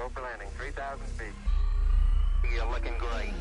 [0.00, 1.26] Go for landing, 3,000 feet.
[2.54, 3.34] You're looking great.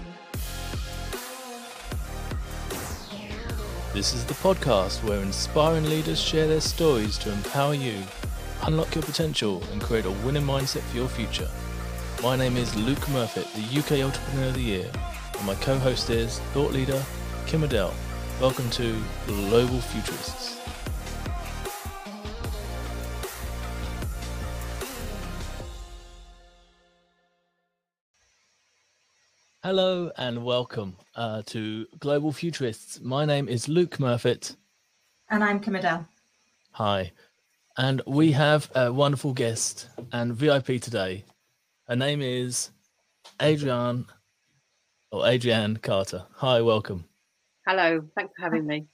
[3.94, 8.04] This is the podcast where inspiring leaders share their stories to empower you,
[8.64, 11.48] unlock your potential, and create a winning mindset for your future.
[12.22, 14.92] My name is Luke Murfitt, the UK Entrepreneur of the Year,
[15.38, 17.02] and my co host is thought leader
[17.46, 17.94] Kim Adele.
[18.42, 20.59] Welcome to Global Futurists.
[29.64, 33.02] Hello and welcome uh, to Global Futurists.
[33.02, 34.56] My name is Luke Murfitt.
[35.30, 36.08] And I'm Kim Adele.
[36.72, 37.12] Hi.
[37.78, 41.26] And we have a wonderful guest and VIP today.
[41.88, 42.72] Her name is
[43.40, 44.06] Adrianne
[45.12, 46.26] or Adrianne Carter.
[46.36, 47.06] Hi, welcome.
[47.68, 48.88] Hello, thanks for having me.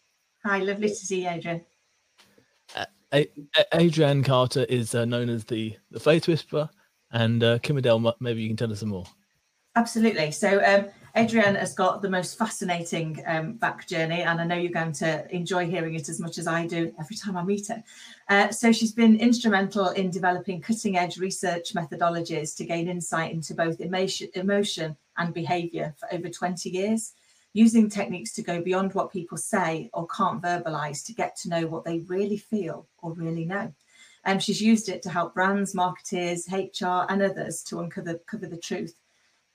[0.45, 1.63] Hi, lovely to see you, Adrianne.
[2.75, 6.69] Uh, A- A- Adrianne Carter is uh, known as the, the Face Whisperer.
[7.11, 9.05] And uh, Kim Adele, maybe you can tell us some more.
[9.75, 10.31] Absolutely.
[10.31, 10.85] So um,
[11.17, 15.33] Adrianne has got the most fascinating um, back journey, and I know you're going to
[15.35, 17.83] enjoy hearing it as much as I do every time I meet her.
[18.29, 23.81] Uh, so she's been instrumental in developing cutting-edge research methodologies to gain insight into both
[23.81, 27.13] emotion, emotion and behaviour for over 20 years,
[27.51, 31.67] using techniques to go beyond what people say or can't verbalise to get to know
[31.67, 33.73] what they really feel or really know.
[34.23, 38.47] And um, she's used it to help brands, marketeers, HR, and others to uncover cover
[38.47, 38.95] the truth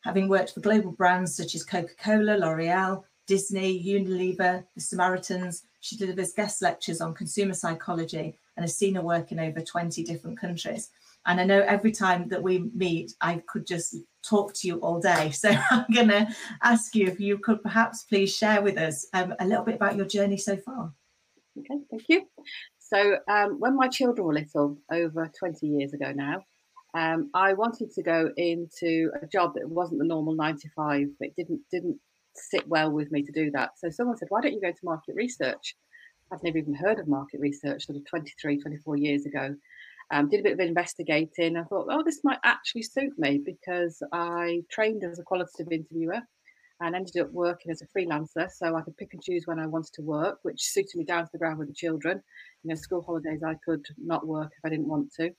[0.03, 5.65] having worked for global brands such as Coca-Cola, L'Oreal, Disney, Unilever, the Samaritans.
[5.81, 10.03] She delivers guest lectures on consumer psychology and has seen her work in over 20
[10.05, 10.91] different countries.
[11.27, 15.01] And I know every time that we meet, I could just talk to you all
[15.01, 15.31] day.
[15.35, 16.29] So I'm going to
[16.63, 19.97] ask you if you could perhaps please share with us um, a little bit about
[19.97, 20.93] your journey so far.
[21.59, 22.27] Okay, thank you.
[22.79, 26.45] So um, when my children were little, over 20 years ago now,
[26.95, 31.09] um, I wanted to go into a job that wasn't the normal nine to five.
[31.21, 31.99] It didn't didn't
[32.35, 33.71] sit well with me to do that.
[33.79, 35.77] So someone said, "Why don't you go to market research?"
[36.33, 39.57] I'd never even heard of market research sort of 23, 24 years ago.
[40.13, 41.57] Um, did a bit of investigating.
[41.57, 46.21] I thought, oh, this might actually suit me because I trained as a qualitative interviewer
[46.81, 48.51] and ended up working as a freelancer.
[48.51, 51.25] So I could pick and choose when I wanted to work, which suited me down
[51.25, 52.23] to the ground with the children.
[52.63, 55.31] You know, school holidays, I could not work if I didn't want to.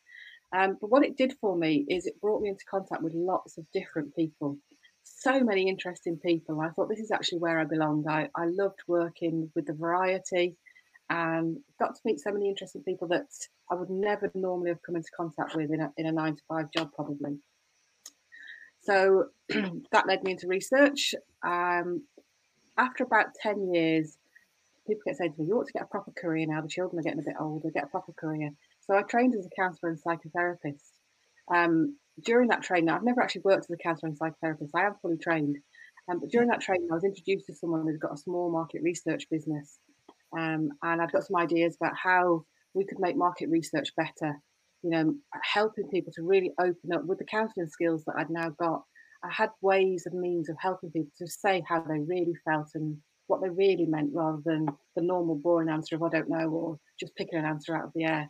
[0.54, 3.58] Um, but what it did for me is it brought me into contact with lots
[3.58, 4.58] of different people,
[5.04, 6.60] so many interesting people.
[6.60, 8.06] I thought this is actually where I belong.
[8.08, 10.58] I, I loved working with the variety
[11.10, 13.28] and got to meet so many interesting people that
[13.70, 16.42] I would never normally have come into contact with in a, in a nine to
[16.48, 17.38] five job, probably.
[18.82, 21.14] So that led me into research.
[21.44, 22.04] Um,
[22.78, 24.18] after about 10 years,
[24.88, 26.62] people get saying to me, You ought to get a proper career now.
[26.62, 28.52] The children are getting a bit older, get a proper career.
[28.82, 30.84] So I trained as a counsellor and psychotherapist.
[31.54, 34.72] Um, during that training, I've never actually worked as a counsellor and psychotherapist.
[34.76, 35.58] I am fully trained.
[36.10, 38.82] Um, but during that training, I was introduced to someone who's got a small market
[38.84, 39.80] research business.
[40.38, 44.40] Um, and I've got some ideas about how we could make market research better,
[44.82, 48.50] you know, helping people to really open up with the counselling skills that I'd now
[48.50, 48.84] got.
[49.24, 52.98] I had ways and means of helping people to say how they really felt and
[53.28, 56.80] what they really meant rather than the normal boring answer of I don't know or
[57.00, 58.30] just picking an answer out of the air.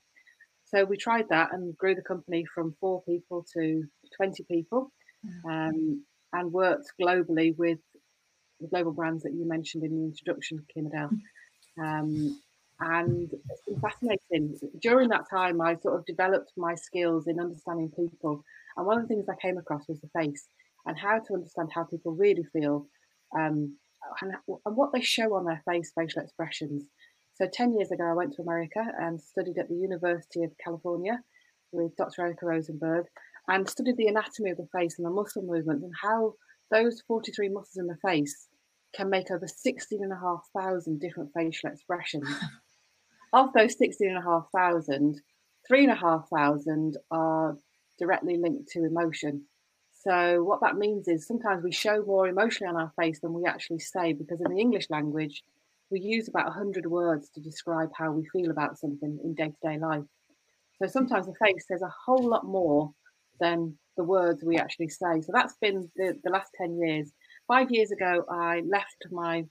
[0.74, 3.84] So we tried that and grew the company from four people to
[4.16, 4.92] 20 people
[5.26, 5.70] mm.
[5.70, 7.80] um, and worked globally with
[8.62, 11.10] the global brands that you mentioned in the introduction, Kim Adele.
[11.80, 12.00] Mm.
[12.00, 12.42] Um,
[12.80, 14.58] and it's been fascinating.
[14.82, 18.44] During that time, I sort of developed my skills in understanding people.
[18.76, 20.48] And one of the things I came across was the face
[20.86, 22.88] and how to understand how people really feel
[23.38, 23.76] um,
[24.22, 26.86] and, and what they show on their face, facial expressions.
[27.42, 31.20] So 10 years ago, I went to America and studied at the University of California
[31.72, 32.22] with Dr.
[32.22, 33.06] Erika Rosenberg
[33.48, 36.36] and studied the anatomy of the face and the muscle movement and how
[36.70, 38.48] those 43 muscles in the face
[38.96, 42.30] can make over 16,500 different facial expressions.
[43.34, 45.16] of those 16,500,
[45.68, 47.58] 3,500 are
[47.98, 49.46] directly linked to emotion.
[49.94, 53.46] So, what that means is sometimes we show more emotion on our face than we
[53.46, 55.44] actually say because in the English language,
[55.92, 59.68] we use about 100 words to describe how we feel about something in day to
[59.68, 60.04] day life.
[60.82, 62.92] So sometimes the face says a whole lot more
[63.40, 65.22] than the words we actually say.
[65.22, 67.12] So that's been the, the last 10 years.
[67.48, 69.46] Five years ago, I left my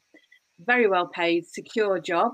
[0.58, 2.32] very well paid, secure job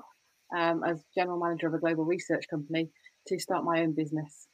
[0.57, 2.89] um, as general manager of a global research company
[3.29, 4.47] to start my own business.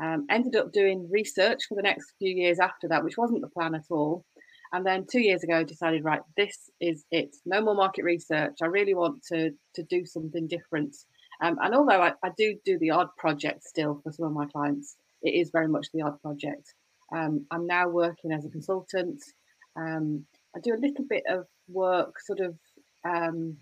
[0.00, 3.48] Um, ended up doing research for the next few years after that, which wasn't the
[3.48, 4.24] plan at all.
[4.72, 7.36] And then two years ago, decided right, this is it.
[7.46, 8.58] No more market research.
[8.62, 10.94] I really want to to do something different.
[11.40, 14.46] Um, and although I, I do do the odd project still for some of my
[14.46, 16.74] clients, it is very much the odd project.
[17.14, 19.22] Um, I'm now working as a consultant.
[19.76, 22.56] Um, I do a little bit of work, sort of
[23.04, 23.56] um,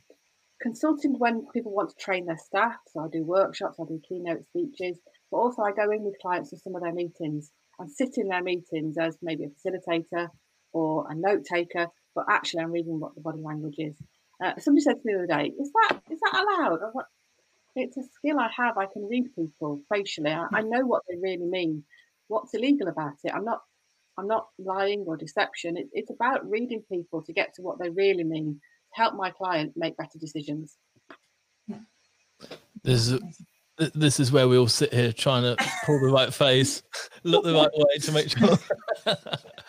[0.60, 2.76] consulting when people want to train their staff.
[2.88, 4.98] So I do workshops, I do keynote speeches,
[5.30, 8.28] but also I go in with clients to some of their meetings and sit in
[8.28, 10.30] their meetings as maybe a facilitator
[10.72, 13.96] or a note taker, but actually I'm reading what the body language is.
[14.42, 17.06] Uh, somebody said to me the other day, "Is that is that allowed?" I thought,
[17.74, 18.78] it's a skill I have.
[18.78, 20.30] I can read people facially.
[20.30, 21.84] I, I know what they really mean.
[22.28, 23.32] What's illegal about it?
[23.34, 23.62] I'm not
[24.18, 25.76] I'm not lying or deception.
[25.76, 28.60] It, it's about reading people to get to what they really mean,
[28.94, 30.76] to help my client make better decisions.
[32.82, 33.08] This
[33.78, 36.82] is this is where we all sit here trying to pull the right face,
[37.24, 38.58] look the right way to make sure.
[39.06, 39.14] yeah,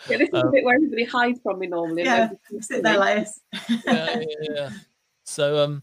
[0.08, 2.04] this is um, a bit where everybody hides from me normally.
[2.04, 3.40] Yeah, sit there like this.
[3.86, 4.24] yeah, yeah,
[4.54, 4.70] yeah.
[5.24, 5.82] So, um,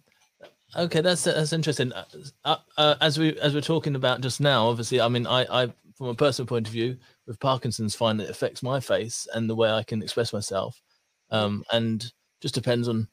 [0.76, 1.94] okay, that's that's interesting.
[1.94, 2.06] Uh,
[2.44, 5.74] uh, uh, as we as we're talking about just now, obviously, I mean, I, I
[5.96, 9.50] from a personal point of view, with Parkinson's, find that it affects my face and
[9.50, 10.82] the way I can express myself,
[11.30, 12.12] um, and
[12.42, 13.08] just depends on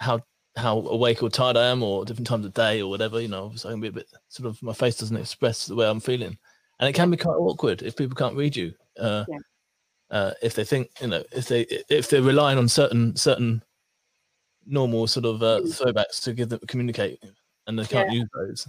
[0.00, 0.20] how
[0.56, 3.20] how awake or tired I am, or different times of day, or whatever.
[3.20, 5.74] You know, so I can be a bit sort of my face doesn't express the
[5.74, 6.36] way I'm feeling,
[6.80, 8.72] and it can be quite awkward if people can't read you.
[8.98, 9.38] Uh, yeah.
[10.10, 13.62] uh, if they think, you know, if they if they're relying on certain certain
[14.66, 15.66] normal sort of uh, mm.
[15.66, 17.22] throwbacks to give them communicate,
[17.66, 18.20] and they can't yeah.
[18.20, 18.68] use those.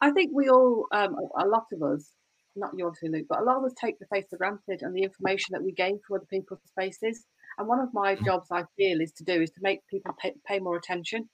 [0.00, 2.10] I think we all, um, a lot of us,
[2.54, 5.02] not yours, Luke, but a lot of us take the face for granted and the
[5.02, 7.24] information that we gain from other people's faces.
[7.58, 10.34] And one of my jobs I feel is to do is to make people pay,
[10.46, 11.28] pay more attention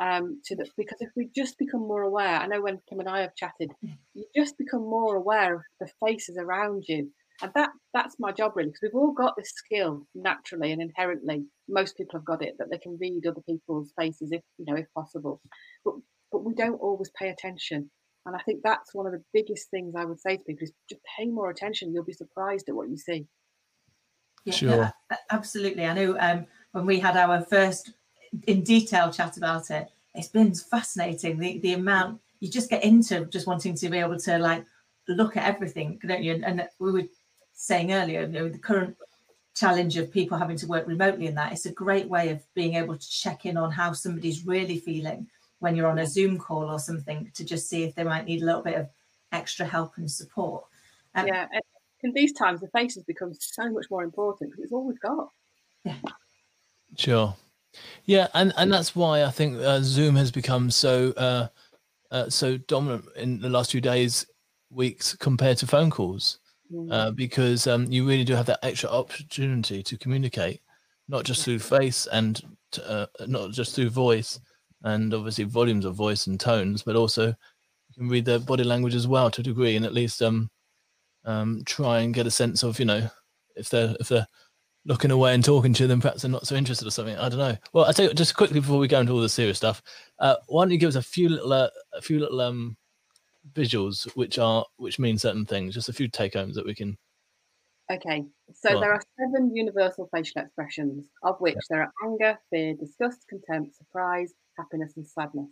[0.00, 3.08] um, to the because if we just become more aware, I know when Kim and
[3.08, 3.70] I have chatted,
[4.14, 7.10] you just become more aware of the faces around you,
[7.40, 11.44] and that that's my job really because we've all got this skill naturally and inherently.
[11.68, 14.76] Most people have got it that they can read other people's faces if you know
[14.76, 15.40] if possible,
[15.84, 15.94] but
[16.32, 17.90] but we don't always pay attention.
[18.24, 20.72] And I think that's one of the biggest things I would say to people is
[20.88, 21.92] just pay more attention.
[21.92, 23.26] You'll be surprised at what you see.
[24.44, 24.92] Yeah, sure.
[25.30, 25.86] absolutely.
[25.86, 27.92] I know um, when we had our first
[28.46, 31.38] in detail chat about it, it's been fascinating.
[31.38, 34.64] The the amount you just get into just wanting to be able to like
[35.08, 36.34] look at everything, don't you?
[36.34, 37.04] And, and we were
[37.54, 38.96] saying earlier, you know, the current
[39.54, 42.74] challenge of people having to work remotely in that, it's a great way of being
[42.74, 45.26] able to check in on how somebody's really feeling
[45.60, 48.42] when you're on a Zoom call or something to just see if they might need
[48.42, 48.88] a little bit of
[49.30, 50.64] extra help and support.
[51.14, 51.46] Um, yeah,
[52.02, 55.00] in these times, the face has become so much more important because it's all we've
[55.00, 55.28] got.
[55.84, 55.94] Yeah.
[56.96, 57.34] Sure.
[58.04, 61.48] Yeah, and and that's why I think uh, Zoom has become so uh,
[62.10, 64.26] uh, so dominant in the last few days,
[64.70, 66.38] weeks compared to phone calls,
[66.70, 67.16] mm.
[67.16, 70.60] because um, you really do have that extra opportunity to communicate,
[71.08, 72.42] not just through face and
[72.84, 74.38] uh, not just through voice,
[74.84, 78.94] and obviously volumes of voice and tones, but also you can read their body language
[78.94, 80.50] as well to a degree, and at least um,
[81.24, 83.08] um, try and get a sense of you know
[83.56, 84.26] if they're if they're
[84.84, 87.16] looking away and talking to them perhaps they're not so interested or something.
[87.16, 87.56] I don't know.
[87.72, 89.82] Well i tell you just quickly before we go into all the serious stuff
[90.18, 92.76] uh, why don't you give us a few little uh, a few little um
[93.52, 96.96] visuals which are which mean certain things just a few take homes that we can
[97.90, 101.60] okay so there are seven universal facial expressions of which yeah.
[101.70, 105.50] there are anger fear disgust contempt surprise happiness and sadness.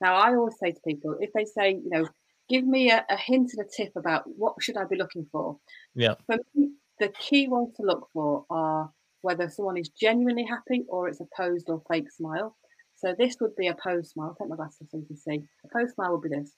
[0.00, 2.06] Now i always say to people if they say you know
[2.48, 5.58] give me a, a, hint and a tip about what should I be looking for.
[5.94, 6.14] Yeah.
[6.26, 8.90] For me, the key ones to look for are
[9.20, 12.56] whether someone is genuinely happy or it's a posed or fake smile.
[12.96, 14.28] So this would be a posed smile.
[14.28, 15.42] I'll take my glasses so you can see.
[15.64, 16.52] A posed smile would be this.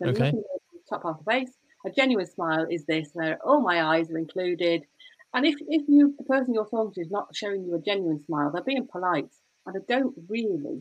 [0.00, 0.32] So okay.
[0.88, 1.52] top half of the face.
[1.86, 4.84] A genuine smile is this, where all my eyes are included.
[5.34, 8.22] And if, if you the person you're talking to is not showing you a genuine
[8.24, 9.32] smile, they're being polite
[9.66, 10.80] and they don't really,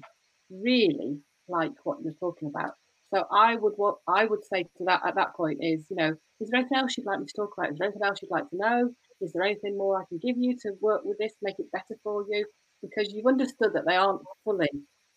[0.49, 2.71] really like what you're talking about.
[3.13, 6.15] So I would what I would say to that at that point is, you know,
[6.39, 7.71] is there anything else you'd like me to talk about?
[7.71, 8.89] Is there anything else you'd like to know?
[9.21, 11.95] Is there anything more I can give you to work with this, make it better
[12.03, 12.45] for you?
[12.81, 14.69] Because you've understood that they aren't fully,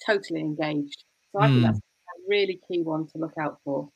[0.04, 1.04] totally engaged.
[1.32, 1.48] So I mm.
[1.48, 1.62] think hmm.
[1.64, 3.88] that's a really key one to look out for.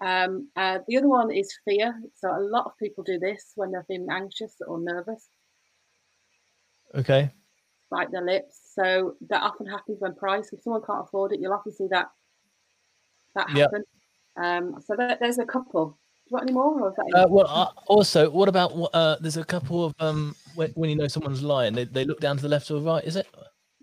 [0.00, 1.94] Um, uh, the other one is fear.
[2.16, 5.28] So a lot of people do this when they're feeling anxious or nervous.
[6.94, 7.30] Okay
[7.90, 8.72] bite their lips.
[8.74, 10.52] So that often happens when price.
[10.52, 12.06] If someone can't afford it, you'll often see that
[13.34, 13.82] that happen.
[14.36, 15.86] Um, so there, there's a couple.
[15.86, 16.80] Do you want any more?
[16.80, 20.90] Or uh, well, uh, also, what about uh, there's a couple of um, when, when
[20.90, 23.04] you know someone's lying, they, they look down to the left or right.
[23.04, 23.26] Is it?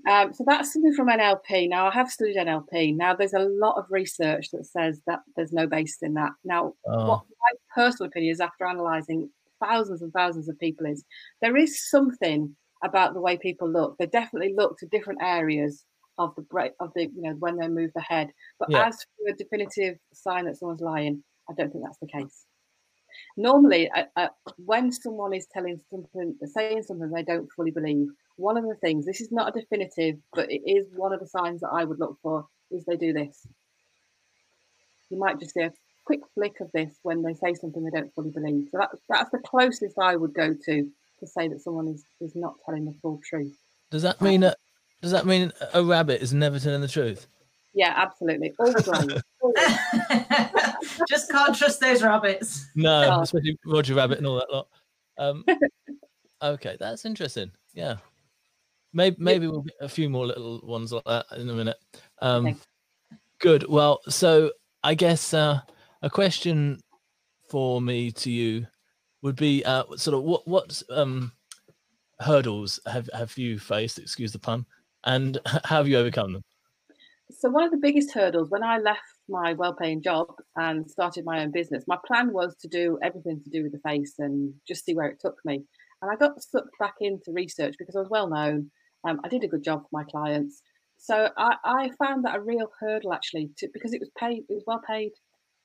[0.09, 1.69] Um, so that's something from NLP.
[1.69, 2.95] Now, I have studied NLP.
[2.95, 6.31] Now, there's a lot of research that says that there's no basis in that.
[6.43, 7.07] Now, oh.
[7.07, 9.29] what my personal opinion is, after analysing
[9.63, 11.03] thousands and thousands of people, is
[11.41, 13.97] there is something about the way people look.
[13.97, 15.85] They definitely look to different areas
[16.17, 18.29] of the break of the you know when they move the head.
[18.59, 18.87] But yeah.
[18.87, 22.45] as for a definitive sign that someone's lying, I don't think that's the case.
[23.37, 23.89] Normally,
[24.57, 28.07] when someone is telling something, saying something they don't fully believe,
[28.37, 31.27] one of the things, this is not a definitive, but it is one of the
[31.27, 33.45] signs that I would look for, is they do this.
[35.09, 35.73] You might just see a
[36.05, 38.69] quick flick of this when they say something they don't fully believe.
[38.71, 40.89] So that, that's the closest I would go to
[41.21, 43.57] to say that someone is, is not telling the full truth.
[43.89, 44.57] Does that mean that?
[45.01, 47.25] Does that mean a rabbit is never telling the truth?
[47.73, 48.53] Yeah, absolutely.
[48.59, 49.21] Always right.
[51.09, 52.67] Just can't trust those rabbits.
[52.75, 53.21] No, No.
[53.21, 54.67] especially Roger Rabbit and all that lot.
[55.17, 55.45] Um,
[56.41, 57.51] okay, that's interesting.
[57.73, 57.95] Yeah,
[58.93, 61.77] maybe maybe we'll get a few more little ones like that in a minute.
[62.21, 62.57] Um, Okay.
[63.39, 63.67] Good.
[63.67, 64.51] Well, so
[64.83, 65.61] I guess uh,
[66.03, 66.79] a question
[67.49, 68.67] for me to you
[69.21, 71.31] would be uh, sort of what what um,
[72.19, 73.99] hurdles have have you faced?
[73.99, 74.65] Excuse the pun.
[75.03, 76.43] And how have you overcome them?
[77.31, 78.99] So one of the biggest hurdles when I left
[79.29, 83.49] my well-paying job and started my own business, my plan was to do everything to
[83.49, 85.63] do with the face and just see where it took me.
[86.01, 88.69] And I got sucked back into research because I was well known.
[89.07, 90.61] Um, I did a good job for my clients.
[90.97, 94.53] So I, I found that a real hurdle actually to, because it was paid, it
[94.53, 95.11] was well paid.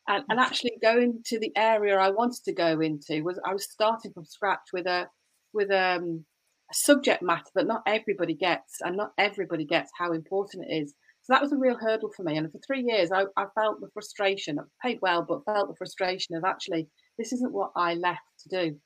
[0.08, 3.70] And, and actually going to the area I wanted to go into was I was
[3.70, 5.08] starting from scratch with a
[5.52, 6.24] with um,
[6.70, 10.94] a subject matter that not everybody gets and not everybody gets how important it is.
[11.22, 12.36] So that was a real hurdle for me.
[12.36, 14.60] And for three years, I, I felt the frustration.
[14.60, 18.48] I paid well, but felt the frustration of actually, this isn't what I left to
[18.48, 18.76] do.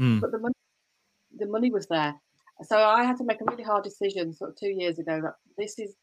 [0.00, 0.20] Mm.
[0.20, 0.54] But the money,
[1.36, 2.14] the money was there.
[2.62, 5.34] So I had to make a really hard decision sort of two years ago that
[5.56, 5.94] this is,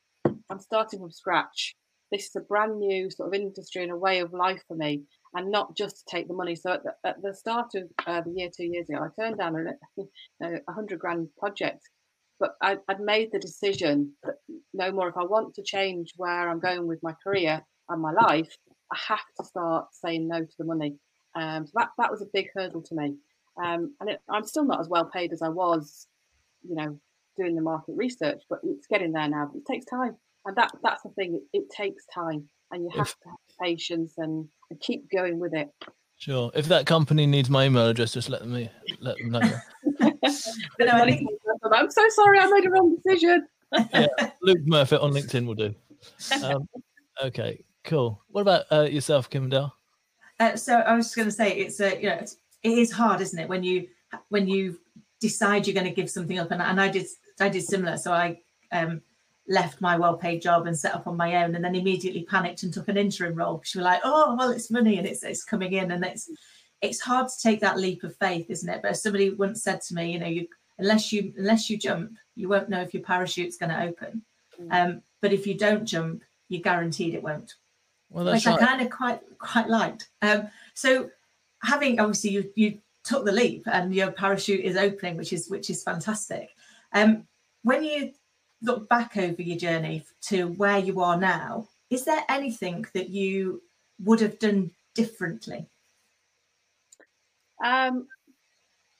[0.49, 1.75] I'm starting from scratch.
[2.11, 5.03] This is a brand new sort of industry and a way of life for me,
[5.33, 6.55] and not just to take the money.
[6.55, 9.37] So at the, at the start of uh, the year, two years ago, I turned
[9.37, 9.55] down
[10.43, 11.81] a, a hundred grand project
[12.41, 14.35] but I, I'd made the decision that
[14.73, 18.11] no more if I want to change where I'm going with my career and my
[18.11, 18.49] life,
[18.91, 20.95] I have to start saying no to the money.
[21.35, 23.15] Um, so that, that was a big hurdle to me.
[23.63, 26.07] Um, and it, I'm still not as well paid as I was,
[26.67, 26.99] you know,
[27.37, 29.51] doing the market research, but it's getting there now.
[29.55, 30.17] It takes time.
[30.45, 32.47] And that that's the thing, it, it takes time.
[32.71, 35.69] And you have If- to have patience and, and keep going with it.
[36.17, 36.51] Sure.
[36.53, 38.69] If that company needs my email address, just let me
[38.99, 39.39] let them know.
[40.79, 43.47] No, I Money think, comes up, I'm so sorry, I made a wrong decision.
[43.91, 44.07] yeah,
[44.43, 45.73] Luke Murfitt on LinkedIn will do.
[46.43, 46.69] Um,
[47.23, 48.21] okay, cool.
[48.27, 49.75] What about uh, yourself, Kim Adele?
[50.39, 52.91] uh, so I was just going to say it's a you know it's, it is
[52.91, 53.87] hard, isn't it, when you
[54.29, 54.79] when you
[55.19, 57.07] decide you're going to give something up, and, and I did
[57.39, 57.97] I did similar.
[57.97, 58.39] So I
[58.71, 59.01] um,
[59.51, 62.73] left my well-paid job and set up on my own, and then immediately panicked and
[62.73, 65.43] took an interim role because you were like, oh well, it's money and it's it's
[65.43, 66.29] coming in, and it's
[66.81, 68.81] it's hard to take that leap of faith, isn't it?
[68.81, 70.47] But somebody once said to me, you know, you
[70.79, 74.23] unless you unless you jump, you won't know if your parachute's going to open.
[74.69, 77.55] Um, but if you don't jump, you're guaranteed it won't
[78.09, 80.09] Well, that's which I kind of quite quite liked.
[80.21, 81.09] Um, so
[81.63, 85.69] having obviously you you took the leap and your parachute is opening, which is which
[85.69, 86.49] is fantastic.
[86.93, 87.27] Um,
[87.63, 88.11] when you
[88.61, 93.61] look back over your journey to where you are now, is there anything that you
[93.99, 95.67] would have done differently?
[97.63, 98.07] Um,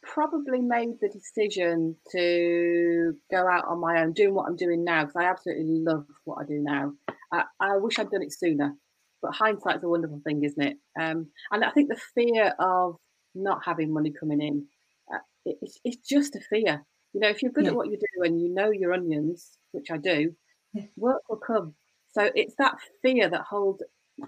[0.03, 5.05] probably made the decision to go out on my own, doing what I'm doing now
[5.05, 6.93] because I absolutely love what I do now.
[7.31, 8.75] I, I wish I'd done it sooner,
[9.21, 10.77] but hindsight's a wonderful thing, isn't it?
[10.99, 12.97] Um, and I think the fear of
[13.33, 14.65] not having money coming in,
[15.13, 16.85] uh, it, it's, it's just a fear.
[17.13, 17.71] You know, if you're good Yeah.
[17.71, 20.35] at what you do and you know your onions, which I do,
[20.73, 20.87] Yeah.
[20.95, 21.75] work will come.
[22.13, 23.83] So it's that fear that holds.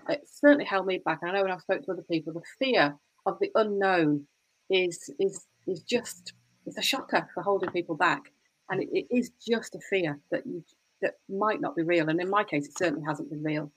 [0.10, 1.20] It certainly held me back.
[1.24, 4.28] I know when I spoke to other people, the fear of the unknown
[4.70, 6.34] is is is just
[6.66, 8.32] it's a shocker for holding people back,
[8.70, 10.64] and it, it is just a fear that you
[11.02, 12.10] that might not be real.
[12.10, 13.72] And in my case, it certainly hasn't been real.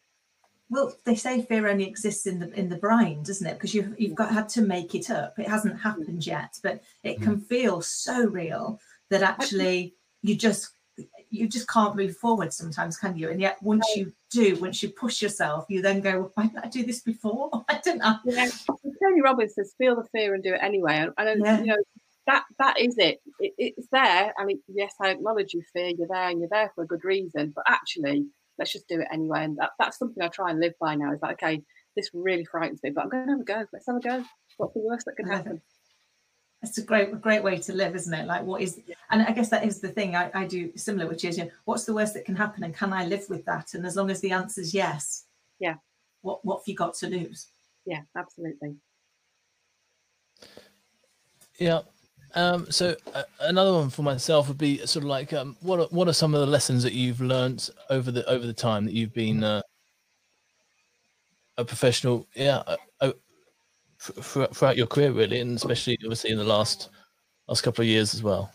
[0.69, 3.55] Well, they say fear only exists in the in the brain, doesn't it?
[3.55, 5.39] Because you've you've got had to make it up.
[5.39, 5.81] It hasn't hmm.
[5.81, 7.25] happened yet, but it hmm.
[7.25, 10.71] can feel so real that actually you just
[11.29, 13.31] you just can't move forward sometimes, can you?
[13.31, 16.69] And yet once you do, once you push yourself, you then go, why didn't I
[16.69, 17.51] do this before?
[17.69, 18.17] I didn't know.
[18.25, 18.49] Yeah,
[19.03, 21.61] Tony Robbins says, "Feel the fear and do it anyway." And, and Yeah.
[21.61, 21.77] you know
[22.27, 23.21] that that is it.
[23.39, 25.89] it it's there, I mean, yes, I acknowledge you fear.
[25.97, 27.53] You're there, and you're there for a good reason.
[27.55, 28.27] But actually,
[28.59, 29.45] let's just do it anyway.
[29.45, 31.13] And that, that's something I try and live by now.
[31.13, 31.63] Is like, okay,
[31.95, 33.65] this really frightens me, but I'm going to have a go.
[33.73, 34.25] Let's have a go.
[34.57, 35.63] What's the worst that can happen?
[36.63, 38.27] It's a great, a great way to live, isn't it?
[38.27, 41.25] Like, what is, and I guess that is the thing I, I do similar, which
[41.25, 43.75] is, you know, what's the worst that can happen, and can I live with that?
[43.75, 45.25] And as long as the answer is yes,
[45.61, 45.77] Yeah.
[46.23, 47.49] what what have you got to lose?
[47.85, 48.77] Yeah, absolutely.
[51.59, 51.83] Yeah.
[52.35, 55.87] Um, so uh, another one for myself would be sort of like, um, what are,
[55.87, 58.93] what are some of the lessons that you've learned over the over the time that
[58.93, 59.63] you've been uh,
[61.57, 62.27] a professional?
[62.35, 63.15] Yeah, uh, uh, f-
[64.07, 66.91] throughout your career, really, and especially obviously in the last
[67.49, 68.51] last couple of years as well?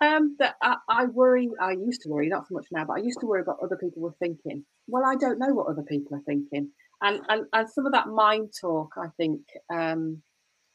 [0.00, 1.48] Um, that I, I worry.
[1.60, 3.76] I used to worry, not so much now, but I used to worry about other
[3.76, 4.64] people were thinking.
[4.86, 6.70] Well, I don't know what other people are thinking,
[7.02, 9.40] and and, and some of that mind talk, I think,
[9.72, 10.22] um,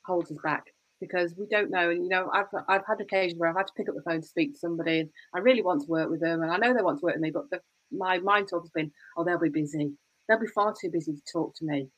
[0.05, 0.63] holds us back
[0.99, 1.89] because we don't know.
[1.89, 4.21] And you know, I've I've had occasions where I've had to pick up the phone
[4.21, 6.73] to speak to somebody, and I really want to work with them, and I know
[6.73, 9.39] they want to work with me, but the, my mind talk has been, oh, they'll
[9.39, 9.91] be busy.
[10.27, 11.89] They'll be far too busy to talk to me.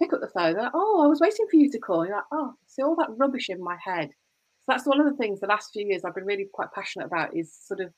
[0.00, 0.56] Pick up the phone.
[0.56, 2.04] Like, oh, I was waiting for you to call.
[2.04, 4.08] You're like, oh, see all that rubbish in my head.
[4.08, 7.06] So that's one of the things the last few years I've been really quite passionate
[7.06, 7.92] about is sort of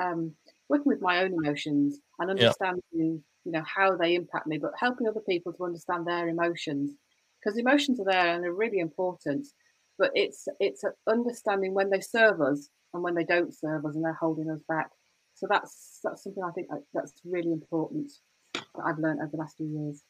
[0.00, 0.34] um,
[0.68, 5.08] working with my own emotions and understanding, you know, how they impact me, but helping
[5.08, 6.92] other people to understand their emotions
[7.42, 9.46] because emotions are there and they're really important.
[9.98, 14.04] But it's it's understanding when they serve us and when they don't serve us and
[14.04, 14.90] they're holding us back.
[15.34, 18.12] So that's that's something I think that's really important
[18.54, 20.02] that I've learned over the last few years.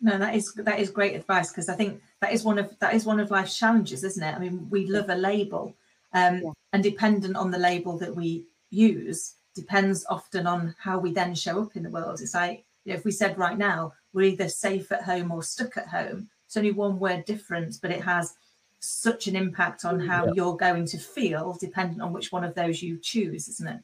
[0.00, 2.94] No, that is that is great advice because I think that is one of that
[2.94, 4.34] is one of life's challenges, isn't it?
[4.34, 5.74] I mean, we love a label,
[6.12, 6.50] um, yeah.
[6.72, 11.62] and dependent on the label that we use depends often on how we then show
[11.62, 12.20] up in the world.
[12.20, 15.42] It's like you know, if we said right now we're either safe at home or
[15.42, 18.34] stuck at home, it's only one word difference, but it has
[18.80, 20.32] such an impact on how yeah.
[20.34, 23.80] you're going to feel dependent on which one of those you choose, isn't it?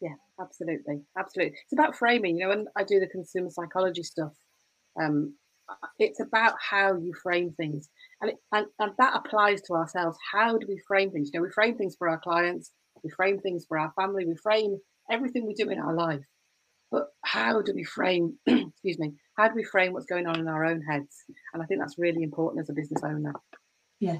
[0.00, 1.56] Yeah, absolutely, absolutely.
[1.64, 2.36] It's about framing.
[2.36, 4.32] You know, when I do the consumer psychology stuff,
[5.00, 5.34] um,
[5.98, 7.88] it's about how you frame things
[8.20, 10.18] and, it, and and that applies to ourselves.
[10.32, 11.30] How do we frame things?
[11.32, 12.70] You know we frame things for our clients
[13.02, 14.78] we frame things for our family we frame
[15.10, 16.24] everything we do in our life.
[16.90, 20.48] But how do we frame excuse me how do we frame what's going on in
[20.48, 21.24] our own heads?
[21.52, 23.32] And i think that's really important as a business owner.
[24.00, 24.18] Yeah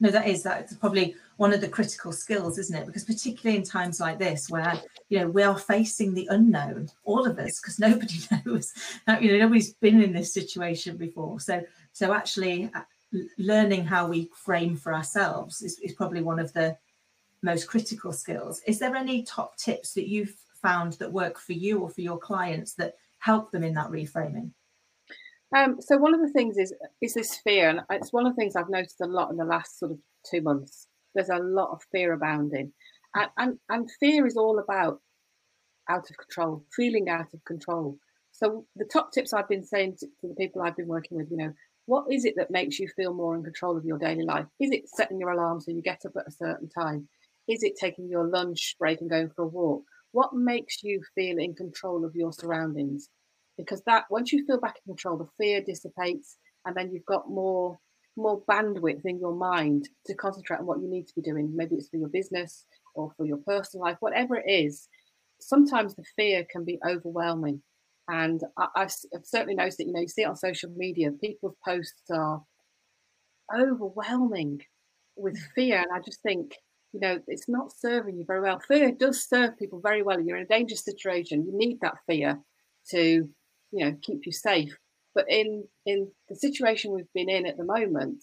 [0.00, 2.86] no that is that's probably one of the critical skills isn't it?
[2.86, 7.26] Because particularly in times like this where you know we are facing the unknown all
[7.26, 8.72] of us because nobody knows.
[9.20, 11.40] You know nobody's been in this situation before.
[11.40, 12.82] So so actually uh,
[13.38, 16.76] learning how we frame for ourselves is, is probably one of the
[17.42, 18.62] most critical skills.
[18.66, 22.18] Is there any top tips that you've found that work for you or for your
[22.18, 24.50] clients that help them in that reframing
[25.54, 28.40] um, so one of the things is is this fear, and it's one of the
[28.40, 29.98] things I've noticed a lot in the last sort of
[30.30, 30.88] two months.
[31.14, 32.72] There's a lot of fear abounding,
[33.14, 35.00] and and, and fear is all about
[35.88, 37.98] out of control, feeling out of control.
[38.32, 41.30] So the top tips I've been saying to, to the people I've been working with,
[41.30, 41.52] you know,
[41.86, 44.46] what is it that makes you feel more in control of your daily life?
[44.58, 47.08] Is it setting your alarm so you get up at a certain time?
[47.46, 49.84] Is it taking your lunch break and going for a walk?
[50.12, 53.08] What makes you feel in control of your surroundings?
[53.56, 57.28] Because that once you feel back in control, the fear dissipates, and then you've got
[57.28, 57.78] more
[58.16, 61.50] more bandwidth in your mind to concentrate on what you need to be doing.
[61.54, 62.64] Maybe it's for your business
[62.94, 64.88] or for your personal life, whatever it is.
[65.40, 67.60] Sometimes the fear can be overwhelming,
[68.08, 68.92] and I, have
[69.24, 69.86] certainly noticed that.
[69.86, 71.10] You know, you see it on social media.
[71.10, 72.42] People's posts are
[73.54, 74.60] overwhelming
[75.16, 75.52] with mm.
[75.54, 76.54] fear, and I just think
[76.94, 78.60] you know, it's not serving you very well.
[78.60, 80.20] Fear does serve people very well.
[80.20, 81.44] You're in a dangerous situation.
[81.44, 82.38] You need that fear
[82.90, 83.28] to
[83.74, 84.76] you know keep you safe.
[85.14, 88.22] But in in the situation we've been in at the moment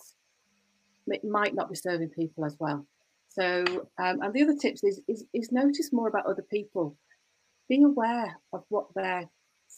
[1.08, 2.86] it might not be serving people as well.
[3.30, 3.64] So
[3.98, 6.96] um, and the other tips is, is is notice more about other people.
[7.70, 9.30] Being aware of what they're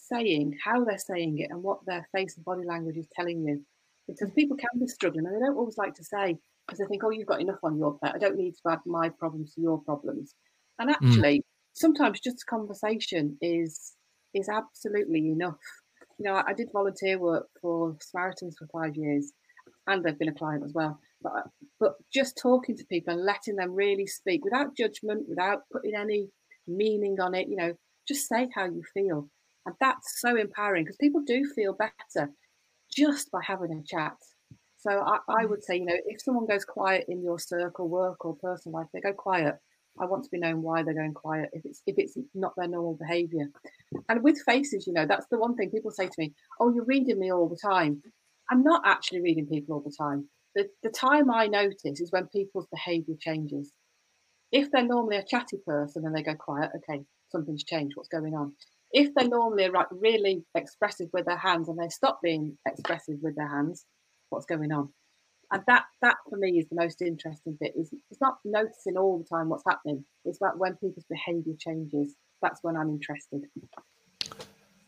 [0.08, 3.64] saying how they're saying it and what their face and body language is telling you.
[4.08, 7.04] Because people can be struggling and they don't always like to say because they think
[7.04, 8.12] oh you've got enough on your plate.
[8.14, 10.34] I don't need to add my problems to your problems.
[10.78, 10.94] And mm.
[10.94, 11.44] actually mm.
[11.72, 13.94] sometimes just a conversation is
[14.34, 15.58] is absolutely enough.
[16.18, 19.32] You know, I, did volunteer work for Samaritans for five years,
[19.86, 20.98] and they've been a client as well.
[21.22, 21.44] But
[21.80, 26.28] but just talking to people and letting them really speak without judgment, without putting any
[26.66, 27.72] meaning on it, you know,
[28.06, 29.28] just say how you feel.
[29.66, 32.30] And that's so empowering because people do feel better
[32.94, 34.16] just by having a chat.
[34.76, 38.24] So I, I, would say, you know, if someone goes quiet in your circle, work
[38.24, 39.54] or personal life, they go quiet.
[40.00, 42.68] I want to be known why they're going quiet if it's if it's not their
[42.68, 43.46] normal behaviour.
[44.08, 46.84] And with faces, you know, that's the one thing people say to me, "Oh, you're
[46.84, 48.02] reading me all the time."
[48.50, 50.28] I'm not actually reading people all the time.
[50.54, 53.72] The the time I notice is when people's behaviour changes.
[54.52, 57.96] If they're normally a chatty person and they go quiet, okay, something's changed.
[57.96, 58.54] What's going on?
[58.92, 63.48] If they're normally really expressive with their hands and they stop being expressive with their
[63.48, 63.84] hands,
[64.30, 64.92] what's going on?
[65.52, 69.18] And that that for me is the most interesting bit is it's not noticing all
[69.18, 73.42] the time what's happening it's about when people's behavior changes that's when i'm interested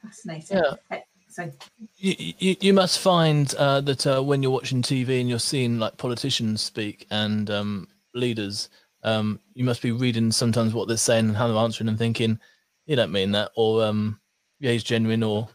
[0.03, 0.75] fascinating yeah.
[0.90, 1.51] Eh, so
[1.97, 5.79] you, you, you must find uh, that uh, when you're watching TV and you're seeing
[5.79, 8.69] like politicians speak and um, leaders,
[9.03, 12.38] um, you must be reading sometimes what they're saying and how they're answering and thinking,
[12.87, 14.21] you don't mean that, or um,
[14.61, 15.49] yeah, he's genuine, or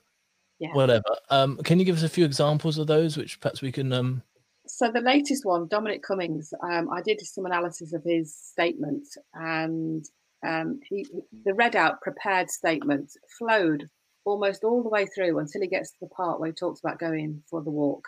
[0.59, 0.73] Yeah.
[0.73, 1.15] whatever.
[1.29, 3.91] Um, can you give us a few examples of those, which perhaps we can?
[3.93, 4.23] Um,
[4.73, 10.03] So the latest one, Dominic Cummings, um, I did some analysis of his statement, and
[10.47, 11.05] um, he
[11.43, 13.89] the read out prepared statement flowed
[14.23, 16.99] almost all the way through until he gets to the part where he talks about
[16.99, 18.07] going for the walk.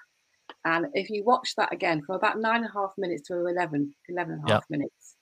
[0.63, 3.93] And if you watch that again from about nine and a half minutes to 11,
[4.07, 5.15] 11 and a half minutes,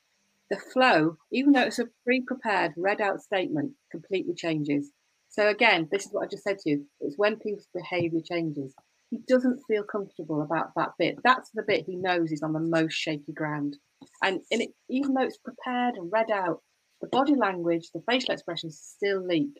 [0.51, 4.91] the flow, even though it's a pre-prepared read out statement, completely changes.
[5.29, 6.85] So again, this is what I just said to you.
[6.99, 8.75] It's when people's behaviour changes.
[9.11, 11.19] He doesn't feel comfortable about that bit.
[11.23, 13.77] That's the bit he knows is on the most shaky ground.
[14.23, 16.61] And in it, even though it's prepared and read out,
[17.01, 19.51] the body language, the facial expressions still leak.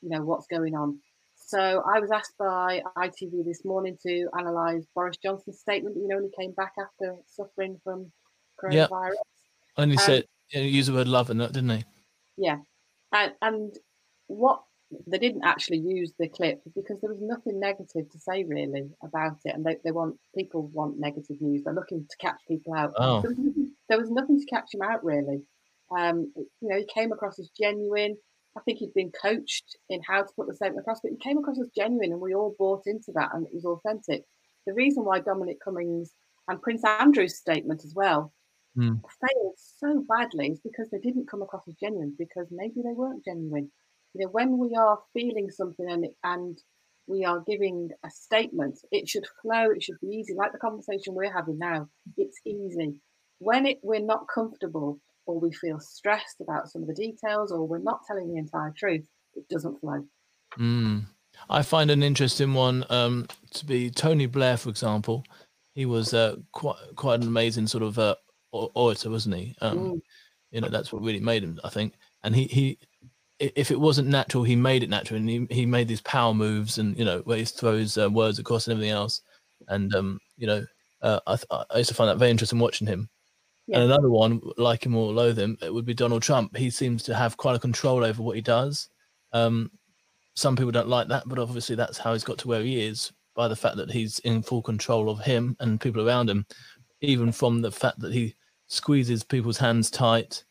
[0.00, 1.00] You know what's going on.
[1.34, 5.96] So I was asked by ITV this morning to analyse Boris Johnson's statement.
[5.96, 8.10] You know, when he came back after suffering from
[8.62, 8.72] coronavirus.
[8.72, 8.86] Yeah.
[8.86, 9.14] coronavirus.
[9.76, 11.84] only Um, said you know, use the word love in that, didn't he?
[12.36, 12.58] Yeah,
[13.12, 13.74] and and
[14.26, 14.62] what
[15.06, 19.38] they didn't actually use the clip because there was nothing negative to say really about
[19.44, 21.62] it, and they, they want people want negative news.
[21.64, 22.92] They're looking to catch people out.
[22.96, 23.20] Oh.
[23.20, 25.42] There, was nothing, there was nothing to catch him out really.
[25.96, 28.16] Um, you know, he came across as genuine.
[28.56, 31.38] I think he'd been coached in how to put the statement across, but he came
[31.38, 34.22] across as genuine, and we all bought into that, and it was authentic.
[34.66, 36.12] The reason why Dominic Cummings
[36.48, 38.32] and Prince Andrew's statement as well
[38.74, 38.94] Hmm.
[39.20, 43.24] failed so badly is because they didn't come across as genuine because maybe they weren't
[43.24, 43.70] genuine.
[44.14, 46.58] You know, when we are feeling something and and
[47.06, 51.14] we are giving a statement, it should flow, it should be easy, like the conversation
[51.14, 51.88] we're having now.
[52.16, 53.00] It's easy.
[53.38, 57.66] When it we're not comfortable or we feel stressed about some of the details or
[57.66, 60.06] we're not telling the entire truth, it doesn't flow.
[60.58, 61.04] Mm.
[61.50, 65.24] I find an interesting one um, to be Tony Blair, for example.
[65.74, 68.14] He was uh, quite quite an amazing sort of uh,
[68.52, 69.54] orator, wasn't he?
[69.60, 70.00] Um, Mm.
[70.52, 71.94] You know, that's what really made him, I think.
[72.22, 72.78] And he he,
[73.38, 76.78] if it wasn't natural, he made it natural, and he he made these power moves,
[76.78, 79.22] and you know, where he throws uh, words across and everything else.
[79.68, 80.64] And um, you know,
[81.02, 83.08] uh, I th- I used to find that very interesting watching him.
[83.66, 83.76] Yeah.
[83.80, 86.54] And another one, like him or loathe him, it would be Donald Trump.
[86.56, 88.90] He seems to have quite a control over what he does.
[89.32, 89.70] Um,
[90.34, 93.10] some people don't like that, but obviously that's how he's got to where he is
[93.34, 96.44] by the fact that he's in full control of him and people around him,
[97.00, 98.34] even from the fact that he
[98.66, 100.44] squeezes people's hands tight,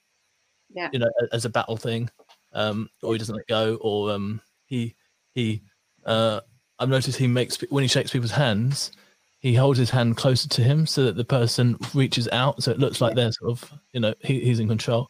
[0.74, 0.90] Yeah.
[0.92, 2.10] you know, as a battle thing,
[2.54, 4.96] um, or he doesn't let go, or um, he
[5.34, 5.62] he.
[6.06, 6.42] Uh,
[6.80, 8.92] I've noticed he makes when he shakes people's hands,
[9.40, 12.80] he holds his hand closer to him so that the person reaches out, so it
[12.80, 15.10] looks like they're sort of, you know, he, he's in control.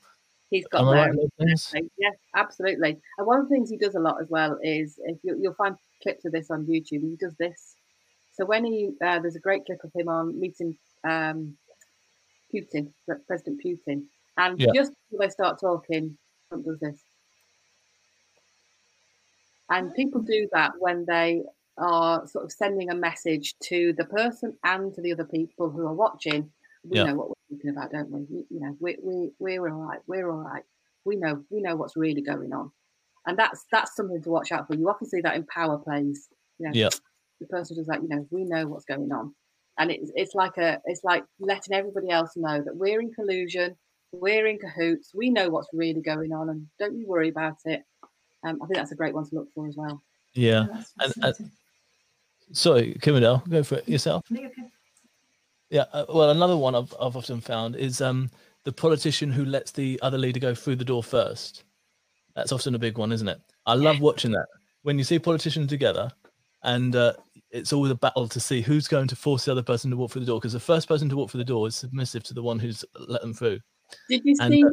[0.49, 1.71] He's got Am I their right in those things?
[1.73, 1.89] Exactly.
[1.97, 2.99] Yeah, absolutely.
[3.17, 5.53] And one of the things he does a lot as well is if you, you'll
[5.55, 7.75] find clips of this on YouTube, he does this.
[8.33, 11.57] So when he uh, there's a great clip of him on meeting um,
[12.53, 12.91] Putin,
[13.27, 14.03] President Putin,
[14.37, 14.71] and Yeah.
[14.75, 16.17] just before they start talking,
[16.49, 17.01] Trump does this.
[19.69, 19.93] And oh.
[19.95, 21.43] people do that when they
[21.77, 25.81] are sort of sending a message to the person and to the other people who
[25.87, 26.51] are watching.
[26.83, 27.05] We Yeah.
[27.05, 28.21] know what we're talking about, don't we?
[28.29, 29.99] You, you know, we, we, we're all right.
[30.05, 30.63] We're all right.
[31.05, 32.71] We know we know what's really going on,
[33.25, 34.75] and that's that's something to watch out for.
[34.75, 36.29] You often see that in power plays.
[36.59, 36.89] You know, Yeah.
[37.41, 39.35] the person who's like, you know, we know what's going on,
[39.77, 43.75] and it's it's like a it's like letting everybody else know that we're in collusion,
[44.13, 47.81] we're in cahoots, we know what's really going on, and don't you worry about it.
[48.43, 50.01] Um, I think that's a great one to look for as well.
[50.33, 50.65] Yeah.
[50.71, 51.51] That's And- and- fascinating.
[52.51, 54.23] Sorry, Kim Adele, go for it yourself.
[54.29, 54.63] No, okay.
[55.69, 55.85] Yeah.
[55.93, 58.29] Uh, well, another one I've, I've often found is um,
[58.63, 61.63] the politician who lets the other leader go through the door first.
[62.35, 63.39] That's often a big one, isn't it?
[63.65, 64.45] I love watching that
[64.83, 66.11] when you see politicians together,
[66.63, 67.13] and uh,
[67.49, 70.11] it's always a battle to see who's going to force the other person to walk
[70.11, 72.33] through the door because the first person to walk through the door is submissive to
[72.33, 73.59] the one who's let them through.
[74.09, 74.63] Did you And, see?
[74.63, 74.69] uh,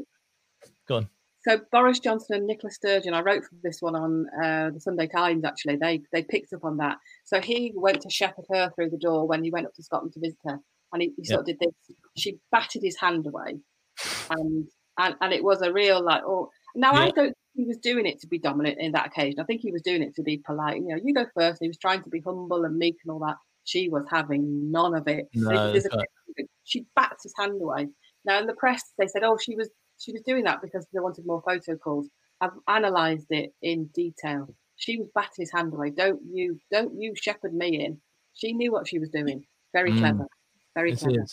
[0.89, 1.09] Go on.
[1.43, 5.07] So Boris Johnson and Nicola Sturgeon, I wrote for this one on uh, the Sunday
[5.07, 5.45] Times.
[5.45, 6.99] Actually, they they picked up on that.
[7.25, 10.13] So he went to shepherd her through the door when he went up to Scotland
[10.15, 10.59] to visit her,
[10.93, 11.97] and he, he sort of did this.
[12.17, 13.59] She batted his hand away,
[14.31, 16.51] and and and it was a real like oh.
[16.77, 19.41] Now I don't he was doing it to be dominant in that occasion.
[19.41, 20.77] I think he was doing it to be polite.
[20.77, 21.59] You know, you go first.
[21.61, 23.37] He was trying to be humble and meek and all that.
[23.65, 25.27] She was having none of it.
[25.35, 25.75] No,
[26.65, 27.89] she bats his hand away.
[28.25, 29.69] Now in the press, they said, "Oh, she was
[30.01, 32.09] she was doing that because they wanted more photo calls."
[32.41, 34.49] I've analysed it in detail.
[34.77, 35.91] She was batting his hand away.
[35.91, 38.01] Don't you don't you shepherd me in.
[38.33, 39.45] She knew what she was doing.
[39.73, 39.99] Very Mm.
[39.99, 40.27] clever.
[40.75, 41.27] Very clever.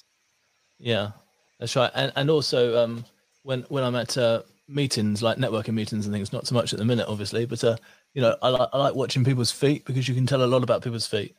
[0.79, 1.11] Yeah,
[1.59, 1.91] that's right.
[1.95, 3.05] And and also um,
[3.43, 6.79] when when I'm at uh, meetings like networking meetings and things, not so much at
[6.79, 7.77] the minute, obviously, but uh,
[8.13, 10.63] you know, I like I like watching people's feet because you can tell a lot
[10.63, 11.35] about people's feet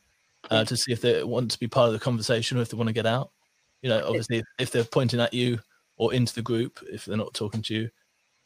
[0.49, 2.77] uh, to see if they want to be part of the conversation or if they
[2.77, 3.31] want to get out.
[3.81, 5.59] You know, obviously, if, if they're pointing at you
[5.99, 7.89] or into the group, if they're not talking to you,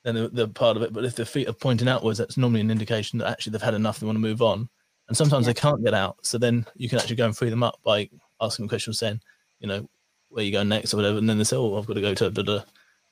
[0.04, 0.92] then they're, they're part of it.
[0.92, 3.74] But if their feet are pointing outwards, that's normally an indication that actually they've had
[3.76, 4.00] enough.
[4.00, 4.68] They want to move on.
[5.08, 5.54] and sometimes Yeah.
[5.54, 6.18] they can't get out.
[6.26, 8.10] So then you can actually go and free them up by
[8.42, 9.22] asking them questions, saying,
[9.60, 9.90] you know,
[10.30, 12.14] where you go next or whatever, and then they say, oh, I've got to go
[12.14, 12.60] to da da.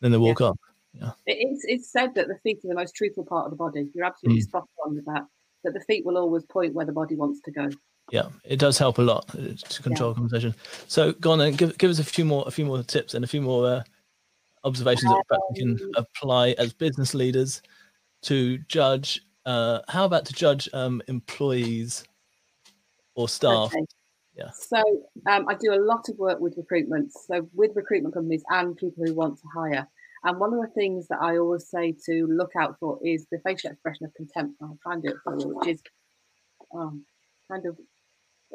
[0.01, 0.57] Then they walk up.
[0.93, 3.87] It- It's, it's said that the feet are the most truthful part of the body.
[3.93, 5.25] You're absolutely spot on with that.
[5.63, 7.69] That the feet will always point where the body wants to go.
[8.11, 10.55] Yeah, it does help a lot uh, to control conversation.
[10.87, 13.23] So go on and give give us a few more a few more tips and
[13.23, 13.83] a few more uh,
[14.63, 17.61] observations that perhaps we can Um, apply as business leaders
[18.23, 19.21] to judge.
[19.45, 22.03] Uh, how about to judge um, employees
[23.15, 23.73] or staff?
[23.73, 23.85] Okay.
[24.35, 24.51] Yeah.
[24.51, 24.81] So
[25.29, 29.03] um, I do a lot of work with recruitment, so with recruitment companies and people
[29.05, 29.87] who want to hire.
[30.23, 33.39] And one of the things that I always say to look out for is the
[33.39, 34.55] facial expression of contempt.
[34.61, 35.81] I'll try and do it for you, which is
[36.73, 37.05] um,
[37.49, 37.77] kind of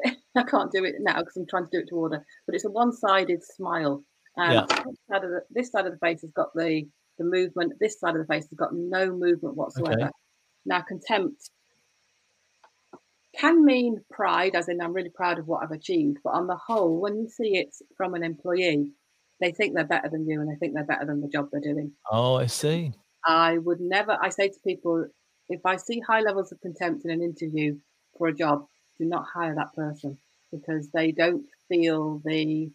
[0.37, 2.65] I can't do it now because I'm trying to do it to order, but it's
[2.65, 4.05] a one-sided smile.
[4.37, 4.67] And Yeah.
[4.85, 6.87] this, side of the, this side of the face has got the
[7.19, 7.73] the movement.
[7.81, 10.03] This side of the face has got no movement whatsoever.
[10.03, 10.11] Okay.
[10.67, 11.51] Now, contempt
[13.39, 16.19] can mean pride, as in I'm really proud of what I've achieved.
[16.25, 18.93] But on the whole, when you see it from an employee,
[19.41, 21.61] they think they're better than you and they think they're better than the job they're
[21.61, 21.93] doing.
[22.11, 22.93] Oh, I see.
[23.25, 25.07] I would never, I say to people,
[25.49, 27.77] if I see high levels of contempt in an interview
[28.17, 28.67] for a job,
[28.99, 30.19] do not hire that person
[30.51, 32.71] because they don't feel the,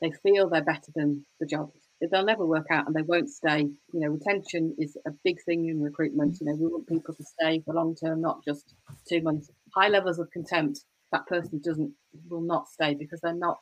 [0.00, 1.72] they feel they're better than the job.
[2.00, 3.60] They'll never work out and they won't stay.
[3.62, 6.38] You know, retention is a big thing in recruitment.
[6.40, 8.74] You know, we want people to stay for long term, not just
[9.08, 9.50] two months.
[9.74, 11.94] High levels of contempt, that person doesn't,
[12.28, 13.58] will not stay because they're not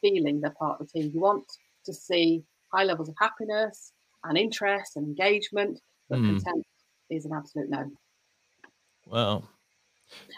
[0.00, 1.10] feeling they're part of the team.
[1.12, 1.46] You want
[1.84, 3.92] to see high levels of happiness
[4.24, 6.22] and interest and engagement, but Hmm.
[6.24, 6.66] contempt
[7.10, 7.90] is an absolute no.
[9.06, 9.48] Well,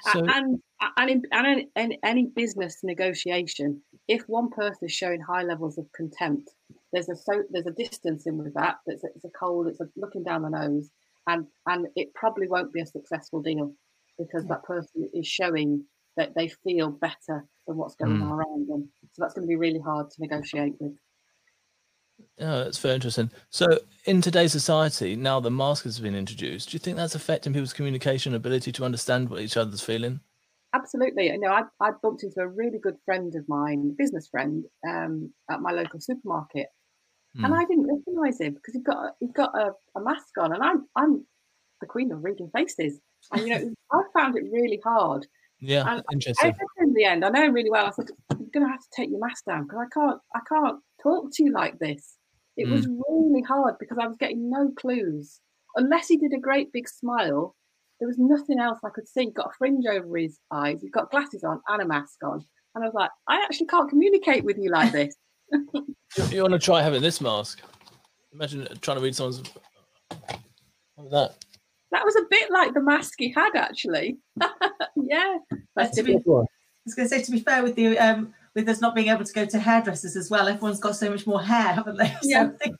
[0.00, 0.62] So and
[0.96, 5.78] and in, and in, in any business negotiation, if one person is showing high levels
[5.78, 6.50] of contempt,
[6.92, 8.76] there's a so there's a distance in with that.
[8.86, 9.68] It's a, it's a cold.
[9.68, 10.90] It's a looking down the nose,
[11.26, 13.74] and and it probably won't be a successful deal
[14.18, 15.84] because that person is showing
[16.16, 18.22] that they feel better than what's going Mm.
[18.22, 18.90] on around them.
[19.12, 20.96] So that's going to be really hard to negotiate with.
[22.38, 23.30] yeah, that's very interesting.
[23.50, 23.66] So
[24.04, 27.72] in today's society, now the mask has been introduced, do you think that's affecting people's
[27.72, 30.20] communication ability to understand what each other's feeling?
[30.72, 31.26] Absolutely.
[31.26, 35.34] You know, I, I bumped into a really good friend of mine, business friend, um,
[35.50, 36.68] at my local supermarket,
[37.42, 37.60] and Hmm.
[37.60, 40.62] I didn't recognise him because he'd got a, he'd got a, a mask on, and
[40.62, 41.26] I'm I'm
[41.80, 43.00] the queen of reading faces,
[43.32, 45.26] and you know, I found it really hard.
[45.60, 46.60] Yeah, And interesting.
[46.78, 47.86] him in the end, I know him really well.
[47.86, 50.40] I said, "You're going to have to take your mask down because I can't I
[50.48, 52.18] can't talk to you like this.
[52.56, 55.40] It was really hard because I was getting no clues
[55.76, 57.56] unless he did a great big smile.
[58.00, 59.24] There was nothing else I could see.
[59.24, 60.80] He'd got a fringe over his eyes.
[60.80, 62.42] He's got glasses on and a mask on.
[62.74, 65.14] And I was like, I actually can't communicate with you like this.
[66.16, 67.60] You, you want to try having this mask?
[68.32, 69.42] Imagine trying to read someone's.
[70.08, 70.40] What
[70.96, 71.36] was that?
[71.92, 74.18] That was a bit like the mask he had, actually.
[74.96, 75.38] yeah.
[75.76, 78.68] But to be, I was going to say, to be fair with you, um, with
[78.68, 81.40] us not being able to go to hairdressers as well, everyone's got so much more
[81.40, 82.08] hair, haven't they?
[82.22, 82.48] So Yeah.
[82.52, 82.76] I think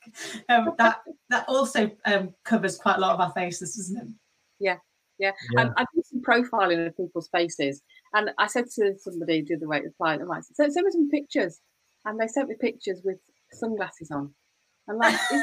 [0.49, 4.09] um, that that also um, covers quite a lot of our faces, doesn't it?
[4.59, 4.77] Yeah.
[5.21, 5.33] Yeah.
[5.59, 7.83] And I did some profiling of people's faces.
[8.15, 10.87] And I said to somebody do the other way, the client, I said, send, send
[10.87, 11.61] me some pictures.
[12.05, 13.19] And they sent me pictures with
[13.53, 14.33] sunglasses on.
[14.89, 15.43] I'm like, is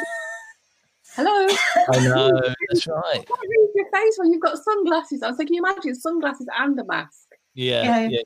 [1.15, 1.47] hello?
[1.93, 2.41] I know.
[2.69, 3.03] That's right.
[3.05, 5.35] I can't read your face when you've got sunglasses on.
[5.37, 7.27] So can you imagine sunglasses and a mask?
[7.53, 8.07] Yeah, Yeah.
[8.09, 8.21] yeah,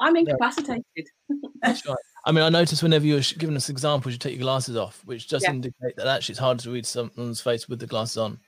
[0.00, 0.84] I'm incapacitated.
[1.62, 1.96] that's right.
[2.26, 5.28] I mean, I noticed whenever you're giving us examples, you take your glasses off, which
[5.28, 5.50] does Yeah.
[5.50, 8.38] indicate that actually it's harder to read someone's face with the glasses on,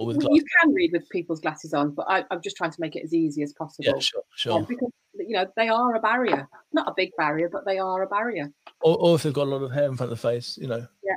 [0.00, 2.80] or with You can read with people's glasses on, but I, I'm just trying to
[2.80, 3.84] make it as easy as possible.
[3.84, 4.64] Yeah, sure, sure.
[4.66, 8.06] because you know they are a barrier, not a big barrier, but they are a
[8.06, 8.50] barrier.
[8.80, 10.68] Or, or if they've got a lot of hair in front of the face, you
[10.68, 10.86] know.
[11.04, 11.16] Yeah,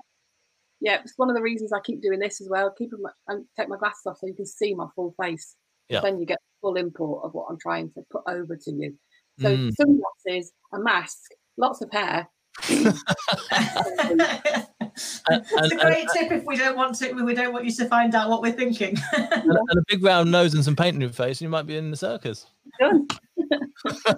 [0.82, 2.74] yeah, it's one of the reasons I keep doing this as well.
[2.78, 5.56] Keep them and take my glasses off so you can see my full face.
[5.88, 6.02] Yeah.
[6.02, 8.98] Then you get full import of what I'm trying to put over to you.
[9.40, 9.72] So Mm.
[9.76, 11.22] sunglasses, a mask,
[11.56, 12.28] lots of hair.
[15.30, 17.12] And, it's a great and, tip if we don't want to.
[17.14, 18.96] We don't want you to find out what we're thinking.
[19.14, 21.66] and, and a big round nose and some paint in your face, and you might
[21.66, 22.46] be in the circus.
[22.80, 23.08] Done.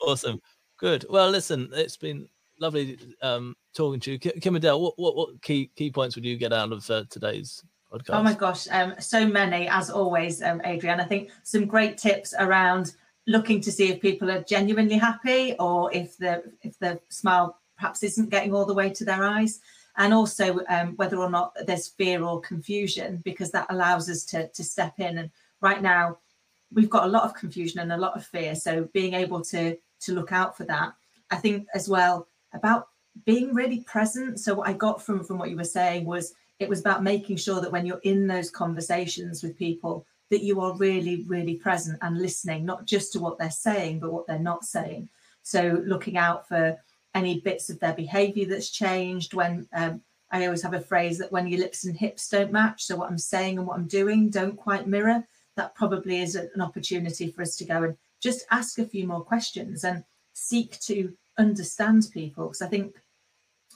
[0.00, 0.40] awesome.
[0.78, 1.06] Good.
[1.08, 2.28] Well, listen, it's been
[2.60, 4.18] lovely um, talking to you.
[4.18, 7.62] Kim Adele, what, what, what key key points would you get out of uh, today's
[7.92, 8.10] podcast?
[8.10, 11.00] Oh my gosh, um, so many as always, um, Adrian.
[11.00, 12.94] I think some great tips around
[13.26, 18.02] looking to see if people are genuinely happy or if the if the smile perhaps
[18.02, 19.60] isn't getting all the way to their eyes,
[19.96, 24.48] and also um, whether or not there's fear or confusion because that allows us to
[24.48, 25.18] to step in.
[25.18, 26.18] And right now,
[26.72, 28.54] we've got a lot of confusion and a lot of fear.
[28.54, 30.92] So being able to to look out for that,
[31.30, 32.88] I think as well about
[33.24, 34.40] being really present.
[34.40, 37.36] So what I got from from what you were saying was it was about making
[37.36, 41.98] sure that when you're in those conversations with people that you are really, really present
[42.02, 45.08] and listening, not just to what they're saying, but what they're not saying.
[45.42, 46.78] So looking out for
[47.14, 51.32] any bits of their behavior that's changed when um, I always have a phrase that
[51.32, 54.30] when your lips and hips don't match, so what I'm saying and what I'm doing
[54.30, 55.24] don't quite mirror,
[55.56, 59.22] that probably is an opportunity for us to go and just ask a few more
[59.22, 62.46] questions and seek to understand people.
[62.46, 62.94] Because I think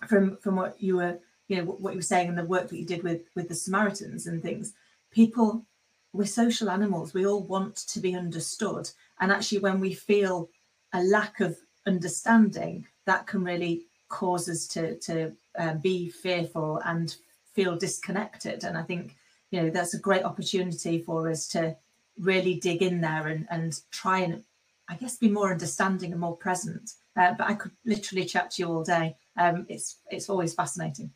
[0.07, 1.19] from from what you were,
[1.49, 3.55] you know, what you were saying and the work that you did with with the
[3.55, 4.75] Samaritans and things,
[5.11, 5.65] people
[6.13, 7.15] we're social animals.
[7.15, 8.91] We all want to be understood.
[9.21, 10.51] And actually, when we feel
[10.93, 17.17] a lack of understanding, that can really cause us to, to uh, be fearful and
[17.55, 18.65] feel disconnected.
[18.65, 19.17] And I think,
[19.51, 21.77] you know, that's a great opportunity for us to
[22.19, 24.45] really dig in there and, and try and,
[24.89, 26.93] I guess, be more understanding and more present.
[27.17, 29.17] Uh, but I could literally chat to you all day.
[29.37, 31.11] Um, it's it's always fascinating.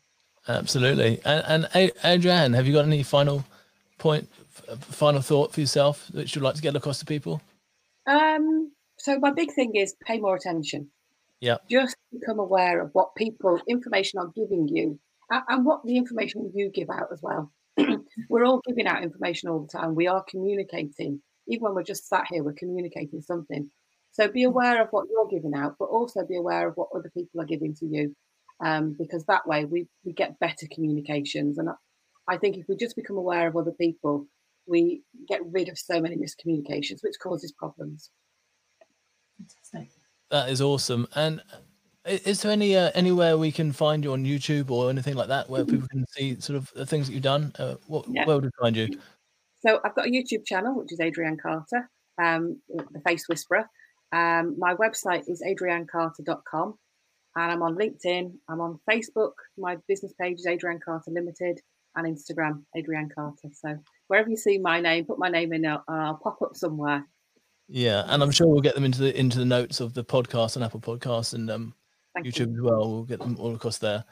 [0.47, 1.19] Absolutely.
[1.25, 3.43] And, and Adrianne, have you got any final
[3.97, 4.29] point
[4.79, 7.41] final thought for yourself that you'd like to get across to people?
[8.05, 10.89] Um, so my big thing is pay more attention.
[11.39, 11.57] Yeah.
[11.69, 16.71] Just become aware of what people information are giving you and, what the information you
[16.73, 17.51] give out as well.
[18.29, 19.93] we're all giving out information all the time.
[19.93, 21.21] We are communicating.
[21.47, 23.69] Even when we're just sat here, we're communicating something.
[24.11, 27.11] So be aware of what you're giving out, but also be aware of what other
[27.15, 28.15] people are giving to you.
[28.63, 31.59] Um, because that way we, we get better communications.
[31.59, 31.69] And
[32.27, 34.25] I think if we just become aware of other people,
[34.65, 38.09] we get rid of so many miscommunications, which causes problems.
[39.37, 39.96] Fantastic.
[40.29, 41.07] That is awesome.
[41.15, 41.41] And
[42.05, 45.49] is there any uh, anywhere we can find you on YouTube or anything like that
[45.49, 47.53] where people can see sort of the things that you've done?
[47.57, 48.25] Uh, what, yeah.
[48.25, 48.89] Where would we find you?
[49.65, 51.89] So I've got a YouTube channel which is Adrianne Carter,
[52.21, 53.69] um, the Face Whisperer.
[54.11, 56.77] Um, my website is adriannecarter.com
[57.35, 58.31] and I'm on LinkedIn.
[58.49, 59.33] I'm on Facebook.
[59.57, 61.59] My business page is Adrianne Carter Limited
[61.95, 63.49] and Instagram, Adrianne Carter.
[63.51, 67.05] So wherever you see my name, put my name in, I'll, I'll pop up somewhere.
[67.67, 70.55] Yeah, and I'm sure we'll get them into the into the notes of the podcast
[70.55, 71.73] on Apple Podcasts and um,
[72.19, 72.55] YouTube you.
[72.55, 72.89] as well.
[72.89, 74.05] We'll get them all across there.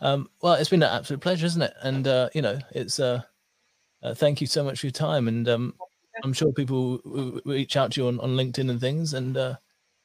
[0.00, 1.74] Um, well, it's been an absolute pleasure, isn't it?
[1.82, 3.22] And uh, you know, it's uh,
[4.02, 5.28] uh, thank you so much for your time.
[5.28, 5.74] And um,
[6.24, 9.14] I'm sure people will, reach out to you on, on LinkedIn and things.
[9.14, 9.56] And uh,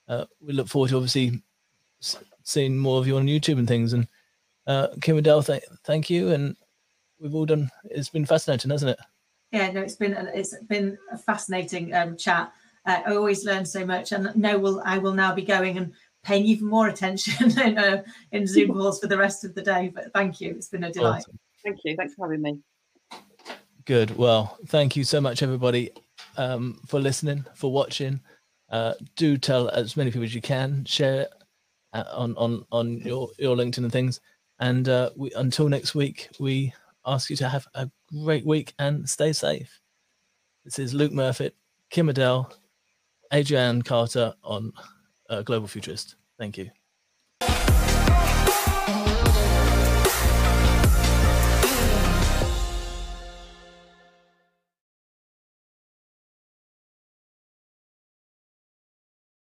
[0.08, 1.42] uh, we look forward to obviously
[2.44, 3.94] seeing more of you on YouTube and things.
[3.94, 4.08] And
[4.68, 6.32] uh, Kim Adele, th- thank you.
[6.32, 6.56] And
[7.20, 7.70] we've all done.
[7.86, 9.00] It's been fascinating, hasn't it?
[9.52, 12.52] Yeah, no, it's been it's been a fascinating um, chat.
[12.86, 15.94] Uh, I always learn so much, and no, will I will now be going and
[16.24, 19.92] paying even more attention in, uh, in Zoom calls for the rest of the day.
[19.94, 21.20] But thank you, it's been a delight.
[21.20, 21.40] Awesome.
[21.64, 21.96] Thank you.
[21.96, 22.60] Thanks for having me.
[23.86, 24.16] Good.
[24.18, 25.92] Well, thank you so much, everybody,
[26.38, 28.20] um, for listening, for watching.
[28.70, 30.86] Uh, do tell as many people as you can.
[30.86, 31.34] Share it
[31.94, 34.20] uh, on on on your your LinkedIn and things.
[34.60, 36.74] And uh, we, until next week, we
[37.06, 37.90] ask you to have a
[38.24, 39.80] great week and stay safe.
[40.64, 41.52] This is Luke Murfitt,
[41.90, 42.52] Kim Adele,
[43.32, 44.72] Adrianne Carter on
[45.30, 46.16] uh, Global Futurist.
[46.38, 46.70] Thank you.